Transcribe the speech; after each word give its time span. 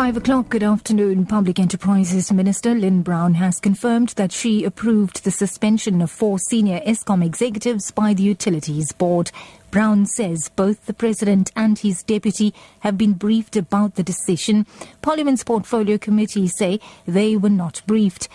Five 0.00 0.16
o'clock, 0.16 0.48
good 0.48 0.62
afternoon. 0.62 1.26
Public 1.26 1.58
Enterprises 1.58 2.32
Minister 2.32 2.74
Lynne 2.74 3.02
Brown 3.02 3.34
has 3.34 3.60
confirmed 3.60 4.08
that 4.16 4.32
she 4.32 4.64
approved 4.64 5.24
the 5.24 5.30
suspension 5.30 6.00
of 6.00 6.10
four 6.10 6.38
senior 6.38 6.80
Eskom 6.86 7.22
executives 7.22 7.90
by 7.90 8.14
the 8.14 8.22
Utilities 8.22 8.92
Board. 8.92 9.30
Brown 9.70 10.06
says 10.06 10.50
both 10.56 10.86
the 10.86 10.94
President 10.94 11.52
and 11.54 11.78
his 11.78 12.02
deputy 12.02 12.54
have 12.78 12.96
been 12.96 13.12
briefed 13.12 13.56
about 13.56 13.96
the 13.96 14.02
decision. 14.02 14.64
Parliament's 15.02 15.44
Portfolio 15.44 15.98
Committee 15.98 16.48
say 16.48 16.80
they 17.06 17.36
were 17.36 17.50
not 17.50 17.82
briefed. 17.86 18.26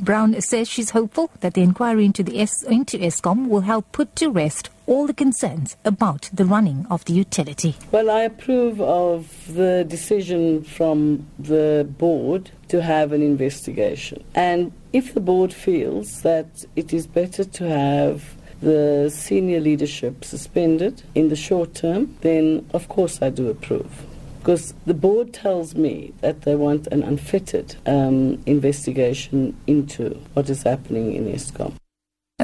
Brown 0.00 0.40
says 0.40 0.70
she's 0.70 0.90
hopeful 0.90 1.30
that 1.40 1.52
the 1.52 1.60
inquiry 1.60 2.06
into, 2.06 2.22
the 2.22 2.40
es- 2.40 2.62
into 2.62 2.96
Eskom 2.96 3.46
will 3.46 3.60
help 3.60 3.92
put 3.92 4.16
to 4.16 4.30
rest 4.30 4.70
all 4.90 5.06
the 5.06 5.14
concerns 5.14 5.76
about 5.84 6.28
the 6.32 6.44
running 6.44 6.84
of 6.90 7.04
the 7.04 7.12
utility. 7.12 7.76
Well, 7.92 8.10
I 8.10 8.22
approve 8.22 8.80
of 8.80 9.54
the 9.54 9.84
decision 9.88 10.64
from 10.64 11.28
the 11.38 11.88
board 11.96 12.50
to 12.68 12.82
have 12.82 13.12
an 13.12 13.22
investigation. 13.22 14.24
And 14.34 14.72
if 14.92 15.14
the 15.14 15.20
board 15.20 15.54
feels 15.54 16.22
that 16.22 16.64
it 16.74 16.92
is 16.92 17.06
better 17.06 17.44
to 17.44 17.64
have 17.68 18.34
the 18.60 19.10
senior 19.14 19.60
leadership 19.60 20.24
suspended 20.24 21.04
in 21.14 21.28
the 21.28 21.36
short 21.36 21.74
term, 21.74 22.16
then 22.22 22.66
of 22.74 22.88
course 22.88 23.22
I 23.22 23.30
do 23.30 23.48
approve 23.48 24.04
because 24.40 24.72
the 24.86 24.94
board 24.94 25.34
tells 25.34 25.74
me 25.74 26.14
that 26.22 26.42
they 26.42 26.56
want 26.56 26.86
an 26.88 27.02
unfettered 27.02 27.76
um, 27.86 28.42
investigation 28.46 29.54
into 29.66 30.14
what 30.32 30.48
is 30.48 30.62
happening 30.62 31.12
in 31.12 31.26
Eskom. 31.26 31.74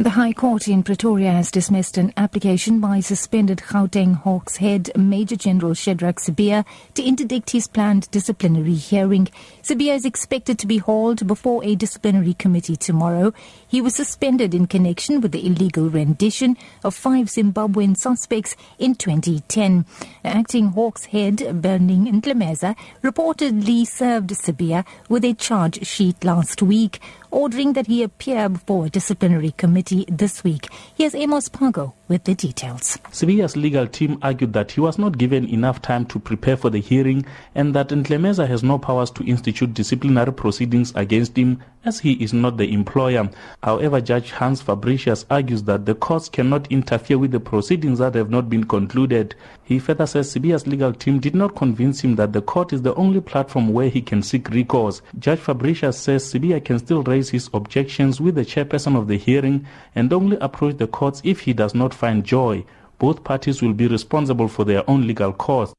The 0.06 0.10
High 0.10 0.34
Court 0.34 0.68
in 0.68 0.84
Pretoria 0.84 1.32
has 1.32 1.50
dismissed 1.50 1.98
an 1.98 2.12
application 2.16 2.78
by 2.78 3.00
suspended 3.00 3.58
Gauteng 3.58 4.14
Hawks 4.14 4.58
head 4.58 4.92
Major 4.94 5.34
General 5.34 5.74
Shadrack 5.74 6.20
Sibiya 6.20 6.64
to 6.94 7.02
interdict 7.02 7.50
his 7.50 7.66
planned 7.66 8.08
disciplinary 8.12 8.74
hearing. 8.74 9.26
Sibiya 9.64 9.96
is 9.96 10.04
expected 10.04 10.60
to 10.60 10.68
be 10.68 10.78
hauled 10.78 11.26
before 11.26 11.64
a 11.64 11.74
disciplinary 11.74 12.34
committee 12.34 12.76
tomorrow. 12.76 13.32
He 13.66 13.80
was 13.80 13.96
suspended 13.96 14.54
in 14.54 14.68
connection 14.68 15.20
with 15.20 15.32
the 15.32 15.44
illegal 15.44 15.90
rendition 15.90 16.56
of 16.84 16.94
five 16.94 17.26
Zimbabwean 17.26 17.96
suspects 17.96 18.54
in 18.78 18.94
2010. 18.94 19.86
Acting 20.24 20.68
Hawks 20.68 21.06
head 21.06 21.38
Berning 21.38 22.06
Ntlemeza 22.12 22.76
reportedly 23.02 23.84
served 23.84 24.30
Sibiya 24.30 24.86
with 25.08 25.24
a 25.24 25.34
charge 25.34 25.84
sheet 25.84 26.22
last 26.22 26.62
week 26.62 27.00
ordering 27.36 27.74
that 27.74 27.86
he 27.86 28.02
appear 28.02 28.48
before 28.48 28.86
a 28.86 28.88
disciplinary 28.88 29.50
committee 29.50 30.06
this 30.08 30.42
week. 30.42 30.68
Here's 30.96 31.14
Amos 31.14 31.50
Pago 31.50 31.92
with 32.08 32.24
the 32.24 32.34
details. 32.34 32.96
Sibiya's 33.10 33.58
legal 33.58 33.86
team 33.86 34.18
argued 34.22 34.54
that 34.54 34.72
he 34.72 34.80
was 34.80 34.96
not 34.96 35.18
given 35.18 35.46
enough 35.46 35.82
time 35.82 36.06
to 36.06 36.18
prepare 36.18 36.56
for 36.56 36.70
the 36.70 36.80
hearing 36.80 37.26
and 37.54 37.74
that 37.74 37.88
Ntlemeza 37.88 38.48
has 38.48 38.62
no 38.62 38.78
powers 38.78 39.10
to 39.10 39.24
institute 39.24 39.74
disciplinary 39.74 40.32
proceedings 40.32 40.94
against 40.94 41.36
him 41.36 41.62
as 41.86 42.00
he 42.00 42.14
is 42.14 42.32
not 42.32 42.56
the 42.56 42.72
employer. 42.72 43.30
However, 43.62 44.00
Judge 44.00 44.32
Hans 44.32 44.60
Fabricius 44.60 45.24
argues 45.30 45.62
that 45.62 45.86
the 45.86 45.94
courts 45.94 46.28
cannot 46.28 46.70
interfere 46.70 47.16
with 47.16 47.30
the 47.30 47.38
proceedings 47.38 48.00
that 48.00 48.16
have 48.16 48.28
not 48.28 48.50
been 48.50 48.64
concluded. 48.64 49.36
He 49.62 49.78
further 49.78 50.06
says 50.06 50.34
Sibiya's 50.34 50.66
legal 50.66 50.92
team 50.92 51.20
did 51.20 51.36
not 51.36 51.54
convince 51.54 52.00
him 52.00 52.16
that 52.16 52.32
the 52.32 52.42
court 52.42 52.72
is 52.72 52.82
the 52.82 52.94
only 52.96 53.20
platform 53.20 53.72
where 53.72 53.88
he 53.88 54.02
can 54.02 54.22
seek 54.22 54.50
recourse. 54.50 55.00
Judge 55.20 55.38
Fabricius 55.38 55.94
says 55.94 56.24
Sibiya 56.24 56.64
can 56.64 56.80
still 56.80 57.04
raise 57.04 57.30
his 57.30 57.48
objections 57.54 58.20
with 58.20 58.34
the 58.34 58.44
chairperson 58.44 58.96
of 58.96 59.06
the 59.06 59.16
hearing 59.16 59.64
and 59.94 60.12
only 60.12 60.36
approach 60.38 60.78
the 60.78 60.88
courts 60.88 61.22
if 61.24 61.40
he 61.40 61.52
does 61.52 61.74
not 61.74 61.94
find 61.94 62.24
joy. 62.24 62.64
Both 62.98 63.22
parties 63.22 63.62
will 63.62 63.74
be 63.74 63.86
responsible 63.86 64.48
for 64.48 64.64
their 64.64 64.88
own 64.90 65.06
legal 65.06 65.32
costs. 65.32 65.74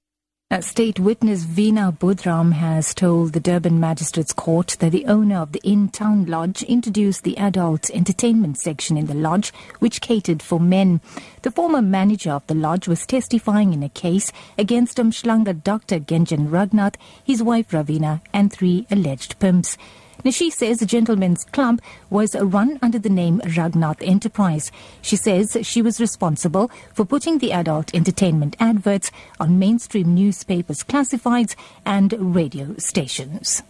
A 0.49 0.61
state 0.61 0.97
witness 0.97 1.43
Veena 1.43 1.91
Budhram 1.97 2.53
has 2.53 2.93
told 2.93 3.33
the 3.33 3.39
Durban 3.41 3.81
Magistrates 3.81 4.31
Court 4.31 4.77
that 4.79 4.93
the 4.93 5.05
owner 5.05 5.39
of 5.39 5.51
the 5.51 5.59
Inn 5.65 5.89
Town 5.89 6.25
lodge 6.25 6.63
introduced 6.63 7.25
the 7.25 7.37
adult 7.37 7.89
entertainment 7.89 8.57
section 8.57 8.95
in 8.95 9.07
the 9.07 9.13
lodge, 9.13 9.51
which 9.79 9.99
catered 9.99 10.41
for 10.41 10.57
men. 10.57 11.01
The 11.41 11.51
former 11.51 11.81
manager 11.81 12.31
of 12.31 12.47
the 12.47 12.55
lodge 12.55 12.87
was 12.87 13.05
testifying 13.05 13.73
in 13.73 13.83
a 13.83 13.89
case 13.89 14.31
against 14.57 14.99
Umhlanga 14.99 15.61
Dr. 15.65 15.99
Genjan 15.99 16.47
Ragnath, 16.47 16.95
his 17.21 17.43
wife 17.43 17.71
Ravina, 17.71 18.21
and 18.31 18.49
three 18.49 18.87
alleged 18.89 19.39
pimps. 19.39 19.77
Nishi 20.23 20.51
says 20.51 20.79
the 20.79 20.85
Gentleman's 20.85 21.45
Club 21.45 21.81
was 22.09 22.35
run 22.35 22.79
under 22.81 22.99
the 22.99 23.09
name 23.09 23.39
Ragnath 23.41 24.01
Enterprise. 24.01 24.71
She 25.01 25.15
says 25.15 25.57
she 25.61 25.81
was 25.81 26.01
responsible 26.01 26.71
for 26.93 27.05
putting 27.05 27.37
the 27.37 27.51
adult 27.51 27.93
entertainment 27.93 28.55
adverts 28.59 29.11
on 29.39 29.59
mainstream 29.59 30.15
newspapers, 30.15 30.83
classifieds, 30.83 31.55
and 31.85 32.35
radio 32.35 32.75
stations. 32.77 33.61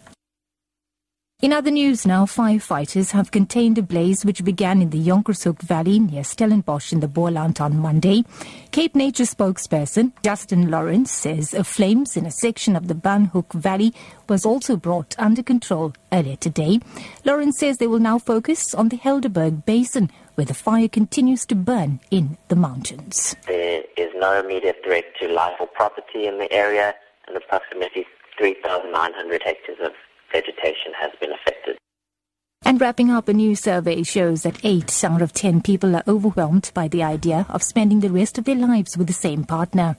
In 1.39 1.53
other 1.53 1.69
news 1.69 2.07
now, 2.07 2.25
firefighters 2.25 3.11
have 3.11 3.29
contained 3.29 3.77
a 3.77 3.83
blaze 3.83 4.25
which 4.25 4.43
began 4.43 4.81
in 4.81 4.89
the 4.89 4.97
Jonkershoek 4.97 5.61
Valley 5.61 5.99
near 5.99 6.23
Stellenbosch 6.23 6.91
in 6.91 6.99
the 6.99 7.07
Boland 7.07 7.61
on 7.61 7.77
Monday. 7.77 8.23
Cape 8.71 8.95
Nature 8.95 9.25
spokesperson 9.25 10.13
Justin 10.23 10.71
Lawrence 10.71 11.11
says 11.11 11.53
a 11.53 11.63
flames 11.63 12.17
in 12.17 12.25
a 12.25 12.31
section 12.31 12.75
of 12.75 12.87
the 12.87 12.95
Banhoek 12.95 13.53
Valley 13.53 13.93
was 14.27 14.47
also 14.47 14.75
brought 14.75 15.13
under 15.19 15.43
control 15.43 15.93
earlier 16.11 16.37
today. 16.37 16.79
Lawrence 17.23 17.59
says 17.59 17.77
they 17.77 17.85
will 17.85 17.99
now 17.99 18.17
focus 18.17 18.73
on 18.73 18.89
the 18.89 18.97
Helderberg 18.97 19.63
Basin 19.63 20.09
where 20.33 20.45
the 20.45 20.55
fire 20.55 20.87
continues 20.87 21.45
to 21.45 21.53
burn 21.53 21.99
in 22.09 22.35
the 22.47 22.55
mountains. 22.55 23.35
There 23.45 23.83
is 23.95 24.09
no 24.15 24.39
immediate 24.39 24.77
threat 24.83 25.05
to 25.21 25.27
life 25.27 25.57
or 25.59 25.67
property 25.67 26.25
in 26.25 26.39
the 26.39 26.51
area 26.51 26.95
and 27.27 27.37
approximately 27.37 28.07
3,900 28.39 29.43
hectares 29.43 29.77
of 29.83 29.91
vegetation 30.31 30.93
has 30.99 31.11
been 31.19 31.31
affected. 31.31 31.77
And 32.63 32.81
wrapping 32.81 33.11
up, 33.11 33.29
a 33.29 33.33
new 33.33 33.55
survey 33.55 34.03
shows 34.03 34.43
that 34.43 34.59
8 34.63 35.03
out 35.05 35.21
of 35.21 35.33
10 35.33 35.61
people 35.61 35.95
are 35.95 36.03
overwhelmed 36.07 36.71
by 36.73 36.87
the 36.87 37.03
idea 37.03 37.45
of 37.49 37.63
spending 37.63 38.01
the 38.01 38.09
rest 38.09 38.37
of 38.37 38.45
their 38.45 38.55
lives 38.55 38.97
with 38.97 39.07
the 39.07 39.13
same 39.13 39.43
partner. 39.45 39.95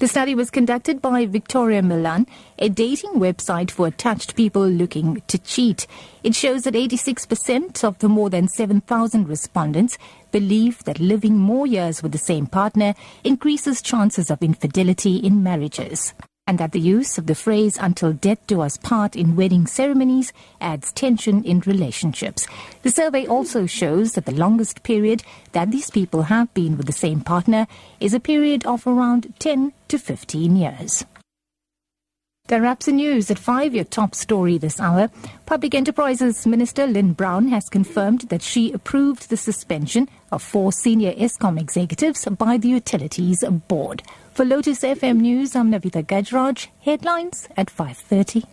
The 0.00 0.06
study 0.06 0.36
was 0.36 0.50
conducted 0.50 1.02
by 1.02 1.26
Victoria 1.26 1.82
Milan, 1.82 2.28
a 2.58 2.68
dating 2.68 3.14
website 3.14 3.70
for 3.70 3.88
attached 3.88 4.36
people 4.36 4.66
looking 4.66 5.22
to 5.26 5.38
cheat. 5.38 5.88
It 6.22 6.36
shows 6.36 6.62
that 6.62 6.74
86% 6.74 7.82
of 7.82 7.98
the 7.98 8.08
more 8.08 8.30
than 8.30 8.46
7,000 8.46 9.28
respondents 9.28 9.98
believe 10.30 10.84
that 10.84 11.00
living 11.00 11.36
more 11.36 11.66
years 11.66 12.00
with 12.00 12.12
the 12.12 12.18
same 12.18 12.46
partner 12.46 12.94
increases 13.24 13.82
chances 13.82 14.30
of 14.30 14.40
infidelity 14.40 15.16
in 15.16 15.42
marriages 15.42 16.14
and 16.48 16.58
that 16.58 16.72
the 16.72 16.80
use 16.80 17.18
of 17.18 17.26
the 17.26 17.34
phrase 17.34 17.76
until 17.78 18.14
death 18.14 18.38
do 18.46 18.62
us 18.62 18.78
part 18.78 19.14
in 19.14 19.36
wedding 19.36 19.66
ceremonies 19.66 20.32
adds 20.62 20.90
tension 20.92 21.44
in 21.44 21.60
relationships. 21.60 22.46
The 22.82 22.90
survey 22.90 23.26
also 23.26 23.66
shows 23.66 24.14
that 24.14 24.24
the 24.24 24.32
longest 24.32 24.82
period 24.82 25.22
that 25.52 25.70
these 25.70 25.90
people 25.90 26.22
have 26.22 26.52
been 26.54 26.78
with 26.78 26.86
the 26.86 26.92
same 26.92 27.20
partner 27.20 27.66
is 28.00 28.14
a 28.14 28.18
period 28.18 28.64
of 28.64 28.86
around 28.86 29.34
10 29.38 29.74
to 29.88 29.98
15 29.98 30.56
years. 30.56 31.04
That 32.46 32.62
wraps 32.62 32.86
the 32.86 32.92
news 32.92 33.30
at 33.30 33.38
5, 33.38 33.74
your 33.74 33.84
top 33.84 34.14
story 34.14 34.56
this 34.56 34.80
hour. 34.80 35.10
Public 35.44 35.74
Enterprises 35.74 36.46
Minister 36.46 36.86
Lynne 36.86 37.12
Brown 37.12 37.48
has 37.48 37.68
confirmed 37.68 38.22
that 38.30 38.40
she 38.40 38.72
approved 38.72 39.28
the 39.28 39.36
suspension 39.36 40.08
of 40.32 40.42
four 40.42 40.72
senior 40.72 41.12
Eskom 41.12 41.60
executives 41.60 42.24
by 42.24 42.56
the 42.56 42.68
Utilities 42.68 43.44
Board. 43.68 44.02
For 44.38 44.44
Lotus 44.44 44.82
FM 44.82 45.16
News, 45.16 45.56
I'm 45.56 45.72
Navitha 45.72 46.04
Gajraj. 46.06 46.68
Headlines 46.82 47.48
at 47.56 47.74
5.30. 47.74 48.44